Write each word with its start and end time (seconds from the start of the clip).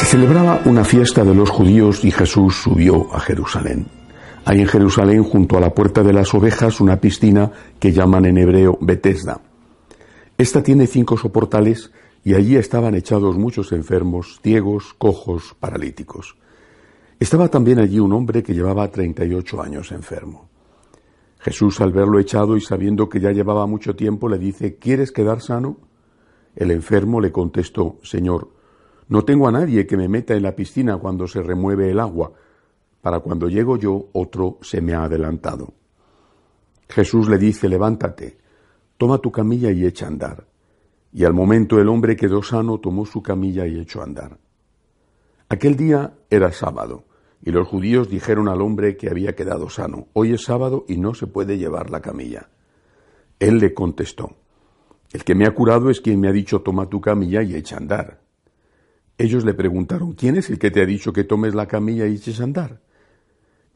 Se 0.00 0.06
celebraba 0.06 0.62
una 0.64 0.82
fiesta 0.82 1.24
de 1.24 1.34
los 1.34 1.50
judíos 1.50 2.06
y 2.06 2.10
Jesús 2.10 2.56
subió 2.62 3.14
a 3.14 3.20
Jerusalén. 3.20 3.86
Hay 4.46 4.60
en 4.60 4.66
Jerusalén, 4.66 5.22
junto 5.22 5.58
a 5.58 5.60
la 5.60 5.74
puerta 5.74 6.02
de 6.02 6.14
las 6.14 6.32
ovejas, 6.32 6.80
una 6.80 6.98
piscina 6.98 7.52
que 7.78 7.92
llaman 7.92 8.24
en 8.24 8.38
hebreo 8.38 8.78
Betesda. 8.80 9.42
Esta 10.38 10.62
tiene 10.62 10.86
cinco 10.86 11.18
soportales 11.18 11.92
y 12.24 12.32
allí 12.32 12.56
estaban 12.56 12.94
echados 12.94 13.36
muchos 13.36 13.72
enfermos, 13.72 14.40
ciegos, 14.42 14.94
cojos, 14.94 15.54
paralíticos. 15.60 16.34
Estaba 17.20 17.48
también 17.48 17.78
allí 17.78 18.00
un 18.00 18.14
hombre 18.14 18.42
que 18.42 18.54
llevaba 18.54 18.90
38 18.90 19.60
años 19.60 19.92
enfermo. 19.92 20.48
Jesús, 21.40 21.78
al 21.82 21.92
verlo 21.92 22.18
echado 22.18 22.56
y 22.56 22.62
sabiendo 22.62 23.10
que 23.10 23.20
ya 23.20 23.32
llevaba 23.32 23.66
mucho 23.66 23.94
tiempo, 23.94 24.30
le 24.30 24.38
dice, 24.38 24.76
¿quieres 24.76 25.12
quedar 25.12 25.42
sano? 25.42 25.76
El 26.56 26.70
enfermo 26.70 27.20
le 27.20 27.30
contestó, 27.30 27.98
Señor, 28.02 28.59
no 29.10 29.24
tengo 29.24 29.48
a 29.48 29.52
nadie 29.52 29.88
que 29.88 29.96
me 29.96 30.08
meta 30.08 30.34
en 30.34 30.44
la 30.44 30.54
piscina 30.54 30.96
cuando 30.96 31.26
se 31.26 31.42
remueve 31.42 31.90
el 31.90 31.98
agua. 31.98 32.32
Para 33.02 33.18
cuando 33.18 33.48
llego 33.48 33.76
yo, 33.76 34.08
otro 34.12 34.58
se 34.62 34.80
me 34.80 34.94
ha 34.94 35.02
adelantado. 35.02 35.74
Jesús 36.88 37.28
le 37.28 37.36
dice, 37.36 37.68
levántate, 37.68 38.38
toma 38.96 39.18
tu 39.18 39.32
camilla 39.32 39.72
y 39.72 39.84
echa 39.84 40.04
a 40.04 40.08
andar. 40.10 40.46
Y 41.12 41.24
al 41.24 41.34
momento 41.34 41.80
el 41.80 41.88
hombre 41.88 42.14
quedó 42.14 42.40
sano, 42.40 42.78
tomó 42.78 43.04
su 43.04 43.20
camilla 43.20 43.66
y 43.66 43.80
echó 43.80 44.00
a 44.00 44.04
andar. 44.04 44.38
Aquel 45.48 45.74
día 45.74 46.14
era 46.30 46.52
sábado, 46.52 47.02
y 47.42 47.50
los 47.50 47.66
judíos 47.66 48.08
dijeron 48.08 48.48
al 48.48 48.62
hombre 48.62 48.96
que 48.96 49.10
había 49.10 49.34
quedado 49.34 49.68
sano, 49.70 50.06
hoy 50.12 50.34
es 50.34 50.44
sábado 50.44 50.84
y 50.86 50.98
no 50.98 51.14
se 51.14 51.26
puede 51.26 51.58
llevar 51.58 51.90
la 51.90 52.00
camilla. 52.00 52.48
Él 53.40 53.58
le 53.58 53.74
contestó, 53.74 54.36
el 55.12 55.24
que 55.24 55.34
me 55.34 55.48
ha 55.48 55.50
curado 55.50 55.90
es 55.90 56.00
quien 56.00 56.20
me 56.20 56.28
ha 56.28 56.32
dicho 56.32 56.60
toma 56.60 56.88
tu 56.88 57.00
camilla 57.00 57.42
y 57.42 57.56
echa 57.56 57.74
a 57.74 57.78
andar. 57.78 58.19
Ellos 59.20 59.44
le 59.44 59.52
preguntaron, 59.52 60.14
¿quién 60.14 60.38
es 60.38 60.48
el 60.48 60.58
que 60.58 60.70
te 60.70 60.80
ha 60.80 60.86
dicho 60.86 61.12
que 61.12 61.24
tomes 61.24 61.54
la 61.54 61.66
camilla 61.66 62.06
y 62.06 62.14
eches 62.14 62.40
a 62.40 62.44
andar? 62.44 62.80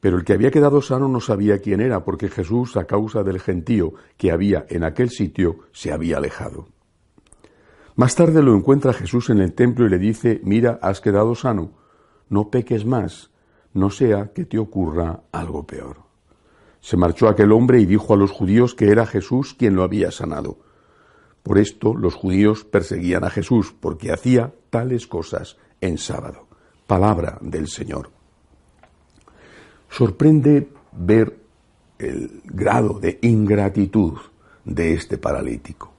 Pero 0.01 0.17
el 0.17 0.25
que 0.25 0.33
había 0.33 0.51
quedado 0.51 0.81
sano 0.81 1.06
no 1.06 1.20
sabía 1.20 1.59
quién 1.59 1.83
era, 1.83 2.03
porque 2.03 2.31
Jesús, 2.31 2.78
a 2.78 2.86
causa 2.86 3.23
del 3.23 3.39
gentío 3.41 3.92
que 4.17 4.33
había 4.33 4.64
en 4.70 4.84
aquel 4.84 5.11
sitio, 5.11 5.59
se 5.70 5.92
había 5.92 6.17
alejado. 6.17 6.69
Más 7.95 8.14
tarde 8.14 8.42
lo 8.42 8.55
encuentra 8.55 8.95
Jesús 8.95 9.28
en 9.28 9.39
el 9.39 9.53
templo 9.53 9.84
y 9.84 9.91
le 9.91 9.98
dice, 9.98 10.41
mira, 10.45 10.78
has 10.81 11.03
quedado 11.03 11.34
sano, 11.34 11.73
no 12.31 12.48
peques 12.48 12.86
más, 12.86 13.31
no 13.75 13.91
sea 13.91 14.33
que 14.33 14.47
te 14.47 14.58
ocurra 14.58 15.25
algo 15.31 15.67
peor. 15.67 15.98
Se 16.81 16.97
marchó 16.97 17.29
aquel 17.29 17.53
hombre 17.53 17.83
y 17.83 17.84
dijo 17.84 18.14
a 18.14 18.17
los 18.17 18.31
judíos 18.31 18.75
que 18.75 18.89
era 18.89 19.05
Jesús 19.05 19.53
quien 19.53 19.77
lo 19.77 19.83
había 19.83 20.11
sanado. 20.11 20.56
Por 21.45 21.59
esto 21.59 21.95
los 21.95 22.14
judíos 22.14 22.64
perseguían 22.64 23.23
a 23.23 23.31
Jesús, 23.31 23.74
porque 23.79 24.11
hacía 24.11 24.55
tales 24.70 25.07
cosas 25.07 25.58
en 25.83 25.98
sábado. 25.98 26.48
Palabra 26.86 27.39
del 27.42 27.69
Señor. 27.69 28.11
Sorprende 29.91 30.69
ver 30.92 31.39
el 31.98 32.41
grado 32.45 32.98
de 32.98 33.19
ingratitud 33.20 34.14
de 34.64 34.95
este 34.95 35.19
paralítico. 35.19 35.92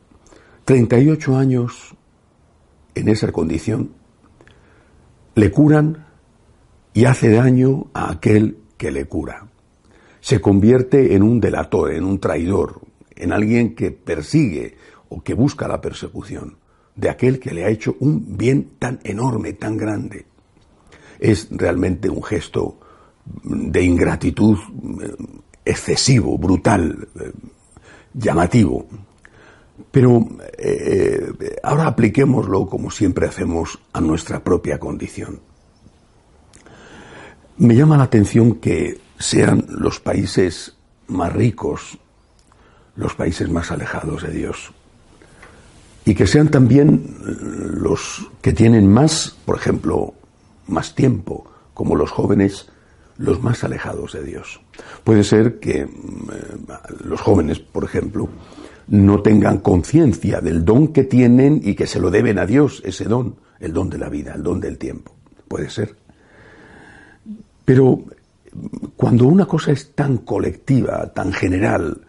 38 0.66 1.38
años 1.38 1.96
en 2.96 3.08
esa 3.08 3.32
condición, 3.32 3.92
le 5.36 5.52
curan 5.52 6.08
y 6.94 7.06
hace 7.06 7.30
daño 7.30 7.88
a 7.94 8.12
aquel 8.12 8.58
que 8.78 8.90
le 8.90 9.06
cura. 9.06 9.48
Se 10.22 10.42
convierte 10.42 11.14
en 11.14 11.22
un 11.22 11.40
delator, 11.40 11.94
en 11.94 12.04
un 12.04 12.20
traidor, 12.20 12.82
en 13.16 13.32
alguien 13.32 13.76
que 13.76 13.92
persigue 13.92 14.76
o 15.16 15.24
que 15.24 15.34
busca 15.34 15.68
la 15.68 15.80
persecución 15.80 16.58
de 16.96 17.10
aquel 17.10 17.40
que 17.40 17.54
le 17.54 17.64
ha 17.64 17.70
hecho 17.70 17.96
un 18.00 18.38
bien 18.38 18.76
tan 18.80 19.00
enorme, 19.04 19.54
tan 19.54 19.78
grande. 19.78 20.26
Es 21.20 21.48
realmente 21.52 22.10
un 22.10 22.22
gesto 22.24 22.80
de 23.44 23.82
ingratitud 23.82 24.58
eh, 25.02 25.16
excesivo, 25.64 26.38
brutal, 26.38 27.08
eh, 27.20 27.32
llamativo. 28.14 28.86
Pero 29.92 30.28
eh, 30.58 31.58
ahora 31.64 31.88
apliquémoslo, 31.88 32.68
como 32.68 32.92
siempre 32.92 33.28
hacemos, 33.28 33.80
a 33.94 34.02
nuestra 34.02 34.44
propia 34.44 34.80
condición. 34.80 35.40
Me 37.58 37.76
llama 37.76 37.98
la 37.98 38.04
atención 38.04 38.56
que 38.56 39.00
sean 39.18 39.66
los 39.70 40.00
países 40.02 40.76
más 41.08 41.32
ricos 41.32 41.98
los 42.96 43.14
países 43.16 43.50
más 43.50 43.72
alejados 43.72 44.24
de 44.24 44.32
Dios. 44.32 44.72
Y 46.06 46.14
que 46.14 46.28
sean 46.28 46.50
también 46.50 47.04
los 47.24 48.30
que 48.42 48.54
tienen 48.54 48.88
más, 48.88 49.36
por 49.46 49.58
ejemplo, 49.58 50.14
más 50.68 50.94
tiempo, 50.94 51.50
como 51.74 51.96
los 51.96 52.12
jóvenes, 52.12 52.70
los 53.18 53.42
más 53.42 53.64
alejados 53.64 54.14
de 54.14 54.24
Dios. 54.24 54.62
Puede 55.04 55.24
ser 55.24 55.60
que 55.60 55.82
eh, 55.82 55.88
los 57.04 57.22
jóvenes, 57.22 57.60
por 57.60 57.84
ejemplo, 57.84 58.30
no 58.88 59.22
tengan 59.22 59.60
conciencia 59.60 60.42
del 60.42 60.64
don 60.64 60.90
que 60.90 61.04
tienen 61.04 61.60
y 61.64 61.74
que 61.74 61.88
se 61.88 62.00
lo 62.00 62.12
deben 62.12 62.38
a 62.38 62.46
Dios, 62.46 62.82
ese 62.86 63.06
don, 63.06 63.36
el 63.60 63.74
don 63.74 63.90
de 63.90 63.98
la 63.98 64.10
vida, 64.10 64.34
el 64.36 64.44
don 64.44 64.60
del 64.60 64.78
tiempo. 64.78 65.16
Puede 65.48 65.70
ser. 65.70 65.96
Pero 67.64 68.04
cuando 68.96 69.26
una 69.26 69.46
cosa 69.46 69.72
es 69.72 69.94
tan 69.94 70.18
colectiva, 70.18 71.12
tan 71.14 71.34
general, 71.34 72.00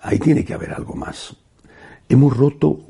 ahí 0.00 0.18
tiene 0.18 0.44
que 0.44 0.54
haber 0.54 0.74
algo 0.74 0.94
más. 0.94 1.34
Hemos 2.08 2.36
roto 2.36 2.80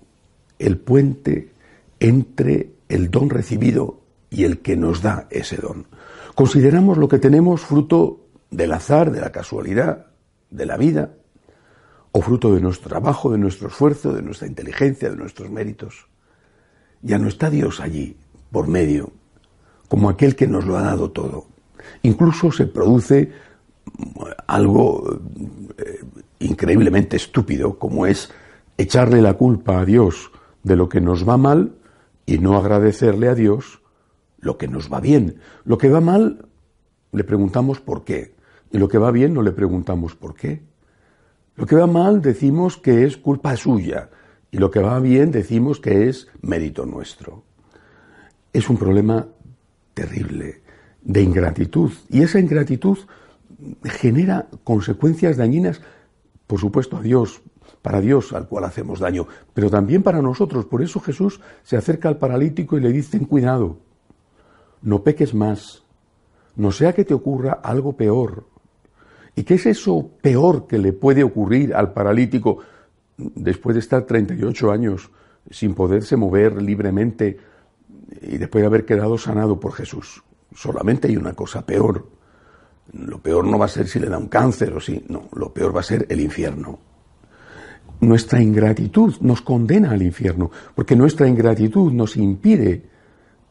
el 0.58 0.78
puente 0.78 1.52
entre 2.00 2.70
el 2.88 3.10
don 3.10 3.30
recibido 3.30 4.00
y 4.30 4.44
el 4.44 4.60
que 4.60 4.76
nos 4.76 5.02
da 5.02 5.26
ese 5.30 5.56
don. 5.56 5.86
Consideramos 6.34 6.98
lo 6.98 7.08
que 7.08 7.18
tenemos 7.18 7.62
fruto 7.62 8.26
del 8.50 8.72
azar, 8.72 9.10
de 9.10 9.20
la 9.20 9.32
casualidad, 9.32 10.06
de 10.50 10.66
la 10.66 10.76
vida, 10.76 11.14
o 12.12 12.22
fruto 12.22 12.54
de 12.54 12.60
nuestro 12.60 12.88
trabajo, 12.88 13.30
de 13.30 13.38
nuestro 13.38 13.68
esfuerzo, 13.68 14.12
de 14.12 14.22
nuestra 14.22 14.46
inteligencia, 14.46 15.10
de 15.10 15.16
nuestros 15.16 15.50
méritos. 15.50 16.06
Ya 17.02 17.18
no 17.18 17.28
está 17.28 17.50
Dios 17.50 17.80
allí, 17.80 18.16
por 18.50 18.68
medio, 18.68 19.12
como 19.88 20.08
aquel 20.08 20.34
que 20.34 20.46
nos 20.46 20.64
lo 20.64 20.76
ha 20.76 20.82
dado 20.82 21.10
todo. 21.10 21.46
Incluso 22.02 22.50
se 22.50 22.66
produce 22.66 23.32
algo 24.46 25.20
eh, 25.78 26.00
increíblemente 26.40 27.16
estúpido, 27.16 27.78
como 27.78 28.06
es 28.06 28.30
echarle 28.78 29.22
la 29.22 29.34
culpa 29.34 29.80
a 29.80 29.84
Dios 29.84 30.30
de 30.66 30.74
lo 30.74 30.88
que 30.88 31.00
nos 31.00 31.26
va 31.26 31.36
mal 31.36 31.76
y 32.26 32.38
no 32.38 32.56
agradecerle 32.56 33.28
a 33.28 33.36
Dios 33.36 33.82
lo 34.40 34.58
que 34.58 34.66
nos 34.66 34.92
va 34.92 35.00
bien. 35.00 35.38
Lo 35.64 35.78
que 35.78 35.88
va 35.88 36.00
mal 36.00 36.48
le 37.12 37.22
preguntamos 37.22 37.80
por 37.80 38.04
qué, 38.04 38.34
y 38.72 38.78
lo 38.78 38.88
que 38.88 38.98
va 38.98 39.12
bien 39.12 39.32
no 39.32 39.42
le 39.42 39.52
preguntamos 39.52 40.16
por 40.16 40.34
qué. 40.34 40.64
Lo 41.54 41.66
que 41.66 41.76
va 41.76 41.86
mal 41.86 42.20
decimos 42.20 42.78
que 42.78 43.04
es 43.04 43.16
culpa 43.16 43.56
suya 43.56 44.10
y 44.50 44.58
lo 44.58 44.72
que 44.72 44.80
va 44.80 44.98
bien 44.98 45.30
decimos 45.30 45.78
que 45.78 46.08
es 46.08 46.26
mérito 46.42 46.84
nuestro. 46.84 47.44
Es 48.52 48.68
un 48.68 48.76
problema 48.76 49.28
terrible 49.94 50.62
de 51.00 51.22
ingratitud 51.22 51.92
y 52.10 52.22
esa 52.22 52.40
ingratitud 52.40 52.98
genera 53.84 54.48
consecuencias 54.64 55.36
dañinas, 55.36 55.80
por 56.48 56.58
supuesto, 56.58 56.96
a 56.96 57.02
Dios, 57.02 57.40
para 57.82 58.00
Dios 58.00 58.32
al 58.32 58.48
cual 58.48 58.64
hacemos 58.64 59.00
daño, 59.00 59.26
pero 59.54 59.70
también 59.70 60.02
para 60.02 60.22
nosotros. 60.22 60.64
Por 60.66 60.82
eso 60.82 61.00
Jesús 61.00 61.40
se 61.62 61.76
acerca 61.76 62.08
al 62.08 62.18
paralítico 62.18 62.76
y 62.76 62.80
le 62.80 62.92
dice, 62.92 63.18
cuidado, 63.26 63.78
no 64.82 65.02
peques 65.02 65.34
más, 65.34 65.84
no 66.56 66.72
sea 66.72 66.94
que 66.94 67.04
te 67.04 67.14
ocurra 67.14 67.60
algo 67.62 67.96
peor. 67.96 68.44
¿Y 69.34 69.44
qué 69.44 69.54
es 69.54 69.66
eso 69.66 70.10
peor 70.22 70.66
que 70.66 70.78
le 70.78 70.92
puede 70.92 71.22
ocurrir 71.22 71.74
al 71.74 71.92
paralítico 71.92 72.58
después 73.18 73.74
de 73.74 73.80
estar 73.80 74.04
38 74.04 74.70
años 74.70 75.10
sin 75.50 75.74
poderse 75.74 76.16
mover 76.16 76.60
libremente 76.60 77.38
y 78.22 78.38
después 78.38 78.62
de 78.62 78.66
haber 78.66 78.86
quedado 78.86 79.18
sanado 79.18 79.60
por 79.60 79.72
Jesús? 79.74 80.22
Solamente 80.54 81.08
hay 81.08 81.16
una 81.16 81.34
cosa 81.34 81.64
peor, 81.64 82.06
Lo 82.92 83.20
peor 83.20 83.44
no 83.44 83.58
va 83.58 83.66
a 83.66 83.68
ser 83.68 83.88
si 83.88 83.98
le 83.98 84.08
da 84.08 84.16
un 84.16 84.28
cáncer 84.28 84.72
o 84.72 84.80
si, 84.80 85.04
no, 85.08 85.28
lo 85.34 85.52
peor 85.52 85.74
va 85.74 85.80
a 85.80 85.82
ser 85.82 86.06
el 86.08 86.20
infierno. 86.20 86.78
Nuestra 88.00 88.42
ingratitud 88.42 89.14
nos 89.20 89.40
condena 89.40 89.90
al 89.90 90.02
infierno, 90.02 90.50
porque 90.74 90.96
nuestra 90.96 91.28
ingratitud 91.28 91.92
nos 91.92 92.16
impide 92.16 92.84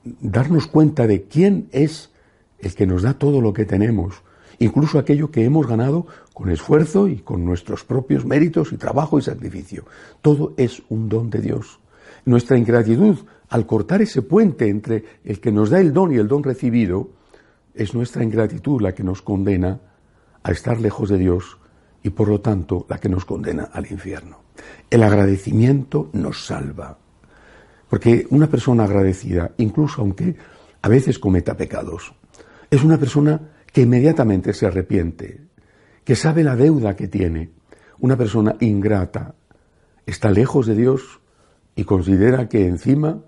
darnos 0.04 0.68
cuenta 0.68 1.08
de 1.08 1.24
quién 1.24 1.68
es 1.72 2.12
el 2.60 2.76
que 2.76 2.86
nos 2.86 3.02
da 3.02 3.16
todo 3.16 3.42
lo 3.42 3.54
que 3.54 3.66
tenemos, 3.66 4.22
incluso 4.60 5.00
aquello 5.00 5.32
que 5.32 5.44
hemos 5.44 5.68
ganado 5.68 6.06
con 6.34 6.50
esfuerzo 6.50 7.08
y 7.08 7.18
con 7.18 7.44
nuestros 7.44 7.84
propios 7.84 8.26
méritos 8.26 8.72
y 8.72 8.78
trabajo 8.78 9.18
y 9.18 9.24
sacrificio. 9.24 9.86
Todo 10.22 10.54
es 10.58 10.84
un 10.90 11.10
don 11.10 11.30
de 11.30 11.42
Dios. 11.42 11.80
Nuestra 12.26 12.58
ingratitud, 12.58 13.18
al 13.50 13.66
cortar 13.66 14.02
ese 14.02 14.22
puente 14.22 14.70
entre 14.70 15.06
el 15.24 15.40
que 15.40 15.52
nos 15.52 15.70
da 15.70 15.80
el 15.80 15.92
don 15.92 16.14
y 16.14 16.18
el 16.18 16.28
don 16.28 16.44
recibido, 16.44 17.10
es 17.74 17.94
nuestra 17.94 18.24
ingratitud 18.24 18.82
la 18.82 18.94
que 18.94 19.04
nos 19.04 19.22
condena 19.22 19.80
a 20.44 20.52
estar 20.52 20.80
lejos 20.80 21.10
de 21.10 21.18
Dios 21.18 21.58
y 22.06 22.12
por 22.12 22.28
lo 22.28 22.40
tanto 22.40 22.86
la 22.88 23.00
que 23.00 23.10
nos 23.10 23.26
condena 23.26 23.64
al 23.74 23.92
infierno. 23.92 24.44
El 24.92 25.02
agradecimiento 25.02 26.12
nos 26.14 26.46
salva. 26.46 27.00
Porque 27.90 28.28
una 28.30 28.46
persona 28.46 28.84
agradecida, 28.84 29.54
incluso 29.58 30.04
aunque 30.04 30.36
a 30.84 30.88
veces 30.88 31.18
cometa 31.18 31.58
pecados, 31.58 32.14
es 32.70 32.84
una 32.84 33.00
persona 33.00 33.42
que 33.74 33.82
inmediatamente 33.82 34.54
se 34.54 34.68
arrepiente, 34.68 35.48
que 36.04 36.16
sabe 36.16 36.44
la 36.44 36.56
deuda 36.56 36.96
que 36.96 37.08
tiene. 37.08 37.50
Una 37.98 38.16
persona 38.16 38.56
ingrata 38.60 39.34
está 40.06 40.30
lejos 40.30 40.68
de 40.68 40.76
Dios 40.76 41.22
y 41.76 41.86
considera 41.86 42.48
que 42.48 42.68
encima 42.68 43.24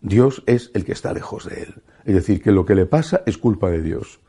Dios 0.00 0.42
es 0.46 0.70
el 0.72 0.86
que 0.86 0.92
está 0.92 1.12
lejos 1.12 1.44
de 1.50 1.64
él. 1.64 1.82
Es 2.06 2.14
decir, 2.14 2.40
que 2.40 2.50
lo 2.50 2.64
que 2.64 2.74
le 2.74 2.86
pasa 2.86 3.24
es 3.26 3.36
culpa 3.36 3.68
de 3.68 3.82
Dios. 3.82 4.20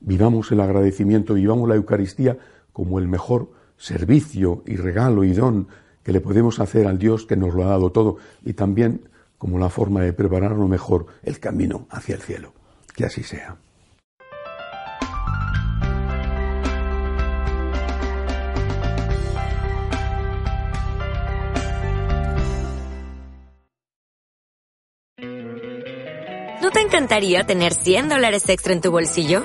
Vivamos 0.00 0.50
el 0.52 0.60
agradecimiento, 0.60 1.34
vivamos 1.34 1.68
la 1.68 1.74
Eucaristía 1.74 2.38
como 2.76 2.98
el 2.98 3.08
mejor 3.08 3.50
servicio 3.78 4.62
y 4.66 4.76
regalo 4.76 5.24
y 5.24 5.32
don 5.32 5.68
que 6.02 6.12
le 6.12 6.20
podemos 6.20 6.60
hacer 6.60 6.86
al 6.86 6.98
Dios 6.98 7.24
que 7.24 7.34
nos 7.34 7.54
lo 7.54 7.64
ha 7.64 7.68
dado 7.68 7.90
todo 7.90 8.18
y 8.44 8.52
también 8.52 9.08
como 9.38 9.58
la 9.58 9.70
forma 9.70 10.02
de 10.02 10.12
prepararlo 10.12 10.68
mejor 10.68 11.06
el 11.22 11.40
camino 11.40 11.86
hacia 11.88 12.16
el 12.16 12.20
cielo. 12.20 12.52
Que 12.94 13.06
así 13.06 13.22
sea. 13.22 13.56
¿No 26.60 26.70
te 26.70 26.80
encantaría 26.82 27.46
tener 27.46 27.72
100 27.72 28.10
dólares 28.10 28.46
extra 28.50 28.74
en 28.74 28.82
tu 28.82 28.90
bolsillo? 28.90 29.44